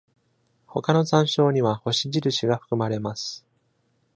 [0.65, 3.45] 他の参照には星印が含まれます。